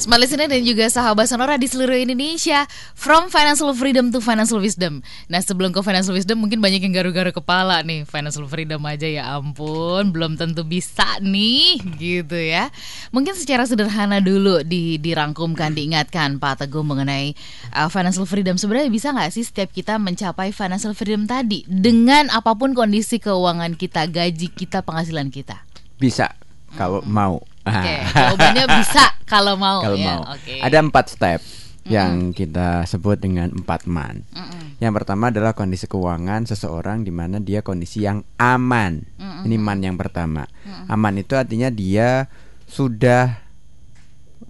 [0.00, 2.64] Smart listener dan juga sahabat Sonora di seluruh Indonesia.
[2.96, 5.04] From financial freedom to financial wisdom.
[5.28, 8.08] Nah sebelum ke financial wisdom mungkin banyak yang garu-garu kepala nih.
[8.08, 10.08] Financial freedom aja ya ampun.
[10.08, 12.72] Belum tentu bisa nih gitu ya.
[13.12, 17.36] Mungkin secara sederhana dulu di, dirangkumkan, diingatkan Pak Teguh mengenai
[17.76, 18.56] uh, financial freedom.
[18.56, 23.76] Sebenarnya bisa nggak sih setiap kita mencapai financial freedom tadi Dengan apa pun kondisi keuangan
[23.76, 25.60] kita, gaji kita, penghasilan kita?
[26.00, 26.32] Bisa
[26.72, 27.12] kalau hmm.
[27.12, 27.36] mau.
[27.60, 29.78] Oke, okay, jawabannya bisa kalau mau.
[29.78, 30.18] Kalau ya.
[30.18, 30.22] mau.
[30.34, 30.58] Okay.
[30.58, 31.40] Ada empat step
[31.86, 34.26] yang kita sebut dengan empat man.
[34.34, 34.82] Mm-hmm.
[34.82, 39.06] Yang pertama adalah kondisi keuangan seseorang di mana dia kondisi yang aman.
[39.16, 39.46] Mm-hmm.
[39.46, 40.44] Ini man yang pertama.
[40.66, 40.92] Mm-hmm.
[40.92, 42.26] Aman itu artinya dia
[42.66, 43.38] sudah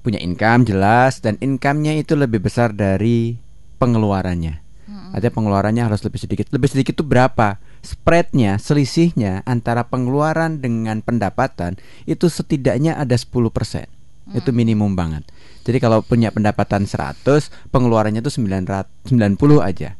[0.00, 3.36] punya income jelas dan income-nya itu lebih besar dari
[3.76, 4.56] pengeluarannya.
[4.88, 5.12] Mm-hmm.
[5.12, 6.48] Artinya pengeluarannya harus lebih sedikit.
[6.50, 7.60] Lebih sedikit itu berapa?
[7.80, 13.99] spreadnya, selisihnya antara pengeluaran dengan pendapatan itu setidaknya ada 10%.
[14.30, 14.38] Hmm.
[14.38, 15.26] Itu minimum banget.
[15.66, 19.98] Jadi kalau punya pendapatan 100, pengeluarannya itu 900, 90 aja.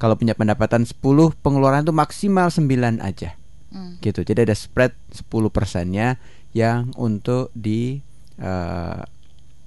[0.00, 1.00] Kalau punya pendapatan 10,
[1.40, 3.36] pengeluaran itu maksimal 9 aja.
[3.72, 3.96] Hmm.
[4.04, 4.20] Gitu.
[4.22, 6.20] Jadi ada spread 10 persennya
[6.52, 8.02] yang untuk di
[8.42, 9.02] uh,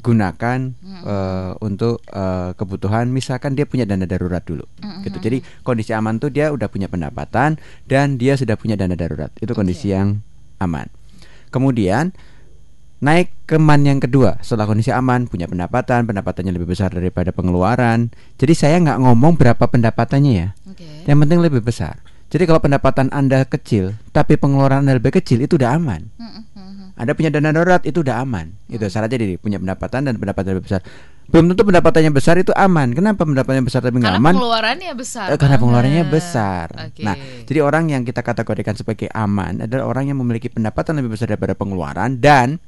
[0.04, 1.04] gunakan mm-hmm.
[1.08, 5.02] uh, untuk uh, kebutuhan misalkan dia punya dana darurat dulu mm-hmm.
[5.08, 7.56] gitu jadi kondisi aman tuh dia udah punya pendapatan
[7.88, 9.96] dan dia sudah punya dana darurat itu kondisi okay.
[9.96, 10.08] yang
[10.60, 10.92] aman
[11.56, 12.12] kemudian
[13.04, 18.16] naik ke man yang kedua setelah kondisi aman punya pendapatan pendapatannya lebih besar daripada pengeluaran
[18.40, 21.04] jadi saya nggak ngomong berapa pendapatannya ya okay.
[21.04, 22.00] yang penting lebih besar
[22.32, 26.54] jadi kalau pendapatan anda kecil tapi pengeluaran anda lebih kecil itu udah aman mm-hmm
[26.94, 28.54] anda punya dana darurat itu udah aman.
[28.54, 28.76] Hmm.
[28.78, 30.86] Itu syaratnya jadi punya pendapatan dan pendapatan lebih besar.
[31.26, 32.94] Belum tentu pendapatannya besar itu aman.
[32.94, 34.30] Kenapa pendapatannya besar tapi nggak aman?
[34.30, 35.28] Karena pengeluarannya besar.
[35.34, 36.68] Eh, karena pengeluarannya besar.
[36.94, 37.02] Okay.
[37.02, 37.16] Nah,
[37.50, 41.58] jadi orang yang kita kategorikan sebagai aman adalah orang yang memiliki pendapatan lebih besar daripada
[41.58, 42.62] pengeluaran dan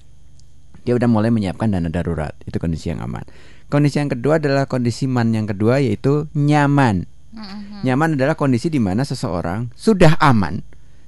[0.86, 2.38] dia udah mulai menyiapkan dana darurat.
[2.46, 3.26] Itu kondisi yang aman.
[3.68, 7.10] Kondisi yang kedua adalah kondisi man yang kedua yaitu nyaman.
[7.36, 7.82] Mm-hmm.
[7.84, 10.64] Nyaman adalah kondisi di mana seseorang sudah aman,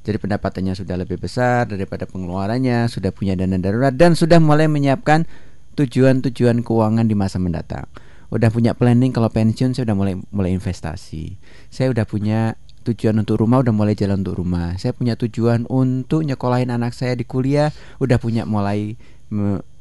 [0.07, 5.27] jadi pendapatannya sudah lebih besar daripada pengeluarannya, sudah punya dana darurat dan sudah mulai menyiapkan
[5.75, 7.83] tujuan-tujuan keuangan di masa mendatang.
[8.31, 11.35] Udah punya planning kalau pensiun saya udah mulai mulai investasi.
[11.67, 12.55] Saya udah punya
[12.87, 14.79] tujuan untuk rumah udah mulai jalan untuk rumah.
[14.79, 18.95] Saya punya tujuan untuk nyekolahin anak saya di kuliah, udah punya mulai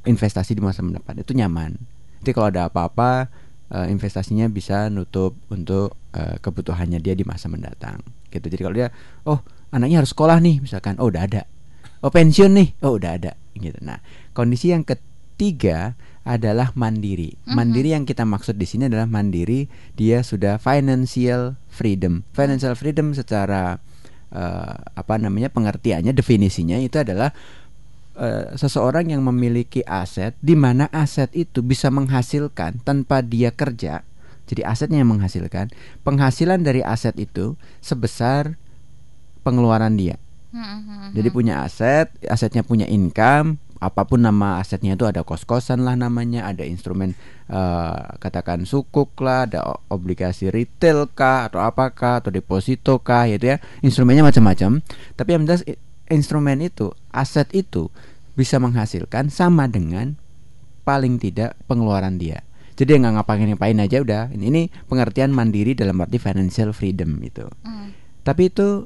[0.06, 1.22] investasi di masa mendatang.
[1.22, 1.76] Itu nyaman.
[2.22, 3.30] Jadi kalau ada apa-apa
[3.70, 8.02] uh, investasinya bisa nutup untuk uh, kebutuhannya dia di masa mendatang.
[8.30, 8.46] Gitu.
[8.50, 8.88] Jadi kalau dia
[9.26, 9.40] oh
[9.74, 11.42] anaknya harus sekolah nih misalkan oh udah ada
[12.00, 13.98] oh pensiun nih oh udah ada gitu nah
[14.36, 17.54] kondisi yang ketiga adalah mandiri mm-hmm.
[17.54, 23.78] mandiri yang kita maksud di sini adalah mandiri dia sudah financial freedom financial freedom secara
[24.34, 27.34] uh, apa namanya pengertiannya definisinya itu adalah
[28.16, 34.02] uh, seseorang yang memiliki aset di mana aset itu bisa menghasilkan tanpa dia kerja
[34.46, 35.74] jadi asetnya yang menghasilkan
[36.06, 38.54] penghasilan dari aset itu sebesar
[39.42, 40.16] pengeluaran dia.
[40.54, 45.84] Hmm, hmm, Jadi punya aset, asetnya punya income, apa pun nama asetnya itu ada kos-kosan
[45.84, 47.12] lah namanya, ada instrumen
[47.50, 53.56] uh, katakan sukuk lah, ada obligasi retail kah atau apakah atau deposito kah gitu ya.
[53.82, 54.80] Instrumennya macam-macam.
[55.18, 55.66] Tapi yang jelas
[56.12, 57.90] instrumen itu, aset itu
[58.36, 60.18] bisa menghasilkan sama dengan
[60.86, 62.44] paling tidak pengeluaran dia.
[62.76, 64.22] Jadi nggak ngapain-ngapain aja udah.
[64.36, 67.48] Ini, ini pengertian mandiri dalam arti financial freedom itu.
[67.64, 67.96] Mm.
[68.20, 68.84] Tapi itu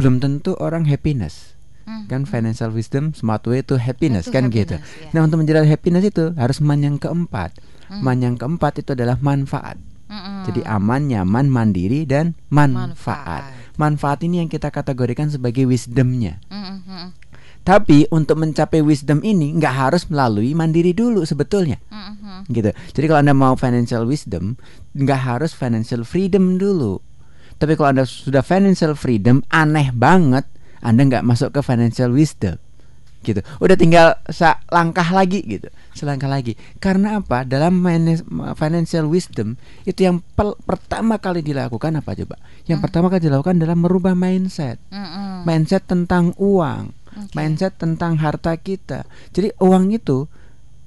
[0.00, 2.08] belum tentu orang happiness hmm.
[2.08, 4.80] kan financial wisdom smart way to happiness itu kan gitu.
[4.80, 5.12] happiness, gitu ya.
[5.12, 7.50] nah untuk menjelaskan happiness itu harus man yang keempat
[7.92, 8.00] hmm.
[8.00, 9.76] man yang keempat itu adalah manfaat
[10.08, 10.48] hmm.
[10.48, 12.96] jadi aman nyaman mandiri dan manfaat.
[12.96, 13.42] manfaat
[13.80, 16.84] manfaat ini yang kita kategorikan sebagai wisdomnya hmm.
[16.84, 17.08] hmm.
[17.60, 22.48] Tapi untuk mencapai wisdom ini nggak harus melalui mandiri dulu sebetulnya, mm-hmm.
[22.56, 22.72] gitu.
[22.72, 24.56] Jadi kalau anda mau financial wisdom,
[24.96, 27.04] nggak harus financial freedom dulu.
[27.60, 30.48] Tapi kalau Anda sudah financial freedom, aneh banget
[30.80, 32.56] Anda nggak masuk ke financial wisdom
[33.20, 33.44] gitu.
[33.60, 34.16] Udah tinggal
[34.72, 36.56] langkah lagi gitu, selangkah lagi.
[36.80, 37.44] Karena apa?
[37.44, 37.84] Dalam
[38.56, 40.24] financial wisdom itu yang
[40.64, 42.36] pertama kali dilakukan apa coba?
[42.64, 42.84] Yang hmm.
[42.88, 44.80] pertama kali dilakukan adalah merubah mindset.
[44.88, 45.44] Hmm.
[45.44, 47.34] Mindset tentang uang, okay.
[47.36, 49.08] mindset tentang harta kita.
[49.32, 50.26] Jadi uang itu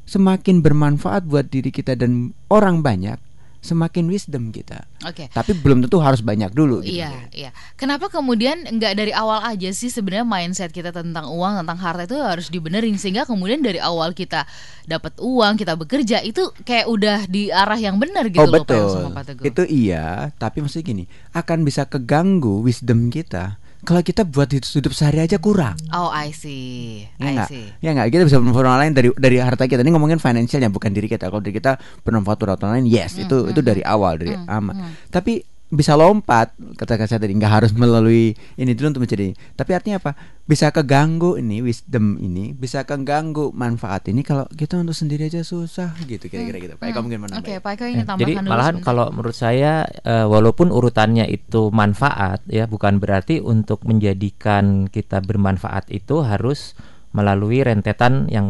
[0.04, 3.16] semakin bermanfaat buat diri kita dan orang banyak,
[3.63, 4.83] semakin wisdom kita.
[5.07, 5.25] Oke.
[5.25, 5.27] Okay.
[5.31, 6.83] Tapi belum tentu harus banyak dulu.
[6.83, 7.00] Gitu.
[7.00, 7.50] Iya, iya.
[7.80, 12.19] Kenapa kemudian nggak dari awal aja sih sebenarnya mindset kita tentang uang, tentang harta itu
[12.19, 14.44] harus dibenerin sehingga kemudian dari awal kita
[14.83, 18.92] dapat uang, kita bekerja itu kayak udah di arah yang benar gitu oh, betul.
[18.92, 19.44] sama Pak Teguh.
[19.48, 24.94] Itu iya, tapi maksudnya gini, akan bisa keganggu wisdom kita kalau kita buat hidup, hidup
[24.96, 25.76] sehari aja kurang.
[25.92, 27.04] Oh, I see.
[27.20, 27.48] Ya I enggak?
[27.52, 27.68] see.
[27.84, 28.08] Ya enggak?
[28.16, 29.84] Kita bisa bermanfaat orang lain dari dari harta kita.
[29.84, 31.28] Ini ngomongin financialnya bukan diri kita.
[31.28, 31.78] Kalau diri kita
[32.08, 34.96] bermanfaat untuk orang lain, yes, Hmm, itu itu dari awal dari aman.
[35.12, 39.98] Tapi bisa lompat kata saya tadi nggak harus melalui ini dulu untuk menjadi tapi artinya
[39.98, 40.14] apa
[40.46, 45.98] bisa keganggu ini wisdom ini bisa keganggu manfaat ini kalau kita untuk sendiri aja susah
[46.06, 47.74] gitu kira-kira gitu Pak Eko mungkin mana Oke, Pak?
[47.74, 48.86] Eko Ya, ingin tambahkan Jadi dulu malahan sebentar.
[48.86, 49.74] kalau menurut saya
[50.06, 56.78] eh, walaupun urutannya itu manfaat ya bukan berarti untuk menjadikan kita bermanfaat itu harus
[57.13, 58.48] melalui rentetan yang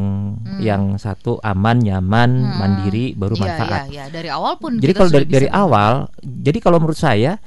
[0.57, 3.81] yang satu aman, nyaman, mandiri baru Iya, manfaat.
[3.91, 4.03] iya, iya.
[4.07, 7.37] Dari awal pun Jadi kalau dari, dari awal, jadi kalau menurut saya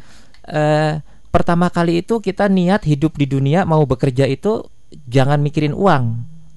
[0.44, 1.00] eh,
[1.32, 4.60] pertama kali itu kita niat hidup di dunia mau bekerja itu
[5.08, 6.04] jangan mikirin uang,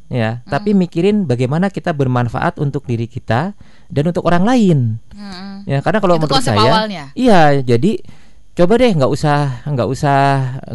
[0.07, 3.57] ya, tapi mikirin bagaimana kita bermanfaat untuk diri kita
[3.89, 4.79] dan untuk orang lain.
[5.15, 5.67] Mm-mm.
[5.67, 7.03] Ya, karena kalau Itu menurut saya, awalnya.
[7.15, 7.99] iya, jadi
[8.55, 10.19] coba deh nggak usah nggak usah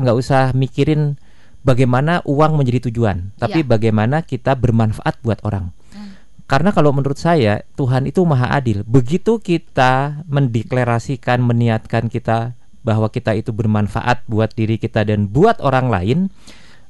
[0.00, 1.20] nggak usah mikirin
[1.64, 3.69] bagaimana uang menjadi tujuan, tapi Iya.
[3.69, 5.72] bagaimana kita bermanfaat buat orang.
[5.90, 6.14] Hmm.
[6.44, 8.84] Karena kalau menurut saya Tuhan itu maha adil.
[8.84, 12.52] Begitu kita mendeklarasikan, meniatkan kita
[12.84, 16.19] bahwa kita itu bermanfaat buat diri kita dan buat orang lain,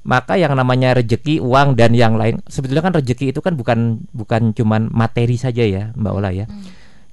[0.02, 4.50] maka yang namanya rejeki, uang dan yang lain sebetulnya kan rejeki itu kan bukan bukan
[4.52, 6.50] cuman materi saja ya, Mbak Ola ya.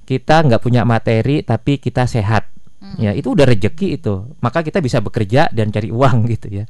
[0.02, 2.50] Kita nggak punya materi tapi kita sehat.
[2.98, 4.34] Ya, itu udah rejeki itu.
[4.42, 6.66] Maka kita bisa bekerja dan cari uang gitu ya.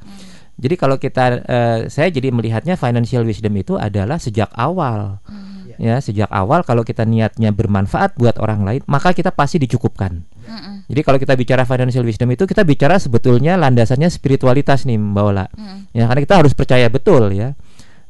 [0.53, 5.19] Jadi kalau kita eh, saya jadi melihatnya financial wisdom itu adalah sejak awal.
[5.81, 10.21] Ya, sejak awal kalau kita niatnya bermanfaat buat orang lain, maka kita pasti dicukupkan.
[10.45, 10.85] Mm-mm.
[10.85, 15.49] Jadi kalau kita bicara financial wisdom itu kita bicara sebetulnya landasannya spiritualitas nih Mbak Ola.
[15.49, 15.97] Mm.
[15.97, 17.57] Ya karena kita harus percaya betul ya.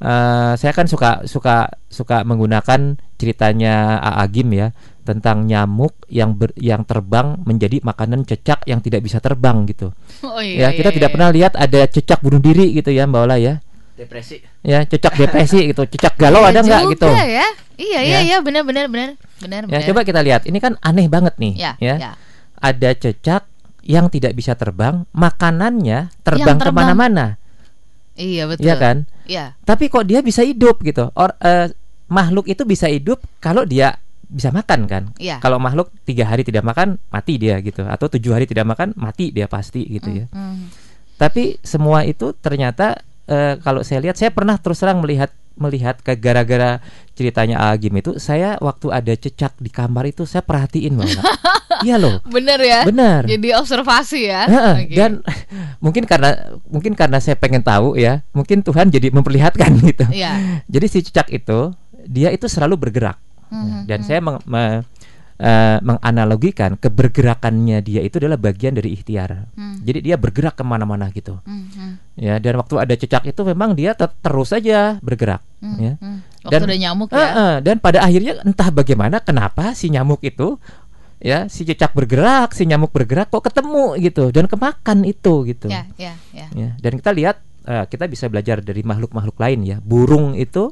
[0.03, 4.27] Eh, saya kan suka suka suka menggunakan ceritanya A.A.
[4.27, 9.67] Gim ya tentang nyamuk yang ber- yang terbang menjadi makanan cecak yang tidak bisa terbang
[9.67, 9.91] gitu.
[10.23, 10.71] Oh iya.
[10.71, 11.15] ya kita iya, tidak iya.
[11.15, 13.59] pernah lihat ada cecak bunuh diri gitu ya Mbak Ola ya.
[13.93, 17.07] depresi Ya cecak depresi gitu, cecak galau Iya ada nggak juga gitu?
[17.13, 17.47] ya?
[17.77, 18.19] Iya iya Ya.
[18.23, 19.85] iya benar benar benar benar Ya benar.
[19.85, 21.95] coba kita lihat, ini kan aneh banget nih Ya, ya.
[21.99, 22.11] ya.
[22.57, 23.43] Ada cecak
[23.83, 26.63] yang tidak bisa terbang, makanannya terbang, terbang.
[26.63, 27.25] ke mana-mana,
[28.15, 28.63] Iya betul.
[28.63, 29.03] ya kan?
[29.25, 29.57] Iya.
[29.61, 31.09] Tapi kok dia bisa hidup gitu?
[31.13, 31.73] Or, eh,
[32.07, 33.97] makhluk itu bisa hidup kalau dia
[34.33, 35.03] bisa makan kan?
[35.21, 35.37] Iya.
[35.37, 39.29] Kalau makhluk tiga hari tidak makan mati dia gitu, atau tujuh hari tidak makan mati
[39.29, 40.25] dia pasti gitu ya.
[40.33, 40.73] Mm.
[41.21, 42.99] Tapi semua itu ternyata
[43.29, 46.81] eh, kalau saya lihat, saya pernah terus terang melihat melihat ke gara-gara
[47.13, 51.21] ceritanya Agim itu, saya waktu ada cecak di kamar itu saya perhatiin banget.
[51.83, 52.87] Iya loh, Bener ya.
[52.87, 53.27] benar.
[53.27, 54.47] Jadi observasi ya.
[54.47, 54.95] Heeh, Oke.
[54.95, 55.11] Dan
[55.83, 60.05] mungkin karena mungkin karena saya pengen tahu ya, mungkin Tuhan jadi memperlihatkan gitu.
[60.07, 60.63] Iya.
[60.69, 61.75] Jadi si cecak itu
[62.07, 63.19] dia itu selalu bergerak.
[63.53, 64.81] Mhm, Dan saya meng- me-
[65.35, 69.49] eh, menganalogikan kebergerakannya dia itu adalah bagian dari ikhtiar.
[69.51, 69.81] Hmm.
[69.81, 71.37] Jadi dia bergerak ke mana-mana gitu.
[71.43, 75.41] Mhm, Ya, dan waktu ada cecak itu memang dia ter- terus saja bergerak.
[75.59, 75.93] mhm, Ya.
[75.97, 76.17] mhm.
[76.43, 77.17] Waktu Dan- ada nyamuk ya.
[77.17, 80.59] eh, dan pada akhirnya entah bagaimana kenapa si nyamuk itu
[81.17, 85.67] ya si cecak bergerak, si nyamuk bergerak kok ketemu gitu dan kemakan itu gitu.
[85.67, 86.47] Ya, ya, ya.
[86.51, 89.77] Ya, dan kita lihat eh, kita bisa belajar dari makhluk-makhluk lain ya.
[89.79, 90.67] Burung itu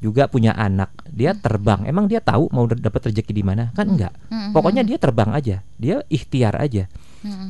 [0.00, 0.90] juga punya anak.
[1.06, 1.84] Dia terbang.
[1.84, 3.68] Emang dia tahu mau dapat rezeki di mana?
[3.76, 4.16] Kan enggak.
[4.32, 5.60] Mhm, Pokoknya dia terbang aja.
[5.76, 6.88] Dia ikhtiar aja.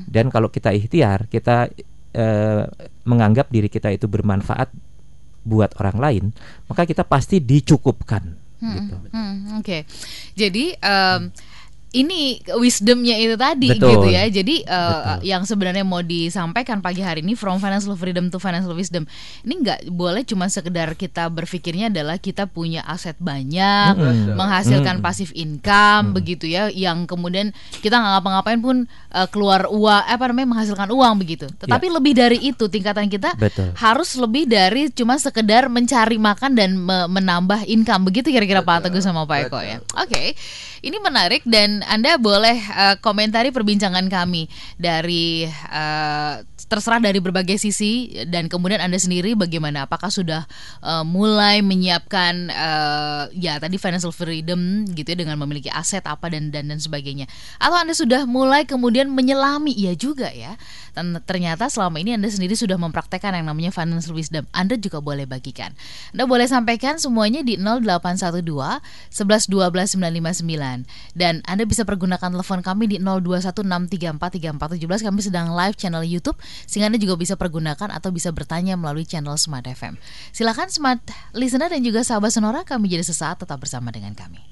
[0.05, 1.71] Dan kalau kita ikhtiar, kita
[2.11, 2.65] eh,
[3.07, 4.75] menganggap diri kita itu bermanfaat
[5.41, 6.25] buat orang lain,
[6.67, 8.97] maka kita pasti dicukupkan Hmm, gitu.
[9.09, 9.89] hmm, Oke,
[10.37, 11.33] jadi em,
[11.91, 13.91] ini wisdomnya itu tadi Betul.
[13.99, 14.23] gitu ya.
[14.31, 15.19] Jadi eh, Betul.
[15.27, 19.11] yang sebenarnya mau disampaikan pagi hari ini from financial freedom to financial wisdom
[19.43, 24.39] ini nggak boleh cuma sekedar kita berpikirnya adalah kita punya aset banyak, Mm-mm.
[24.39, 25.07] menghasilkan Mm-mm.
[25.07, 27.51] pasif income begitu ya, yang kemudian
[27.83, 28.77] kita nggak ngapa-ngapain pun
[29.11, 31.51] eh, keluar uang, eh, apa namanya menghasilkan uang begitu.
[31.51, 33.75] Tetapi lebih dari itu tingkatan kita Betul.
[33.75, 39.03] harus lebih dari cuma sekedar mencari makan dan me- menambah income begitu kira-kira Pak Teguh
[39.03, 39.83] sama Pak Eko ya.
[39.99, 40.39] Oke,
[40.81, 46.35] ini menarik dan Anda boleh eh, komentari perbincangan kami dari eh,
[46.71, 49.91] terserah dari berbagai sisi dan kemudian Anda sendiri bagaimana?
[49.91, 50.47] Apakah sudah
[50.85, 56.55] eh, mulai menyiapkan eh, ya tadi financial freedom gitu ya dengan memiliki aset apa dan
[56.55, 57.27] dan dan sebagainya?
[57.59, 59.75] Atau Anda sudah mulai kemudian menyelami?
[59.75, 60.55] Iya juga ya.
[60.95, 64.47] Dan ternyata selama ini Anda sendiri sudah mempraktekkan yang namanya financial wisdom.
[64.51, 65.75] Anda juga boleh bagikan.
[66.15, 72.91] Anda boleh sampaikan semuanya di 0812 11 12 959 dan Anda bisa pergunakan telepon kami
[72.91, 76.35] di 0216343417 kami sedang live channel YouTube
[76.67, 79.95] sehingga Anda juga bisa pergunakan atau bisa bertanya melalui channel Smart FM.
[80.35, 80.99] Silakan Smart
[81.31, 84.43] Listener dan juga sahabat Sonora kami jadi sesaat tetap bersama dengan kami.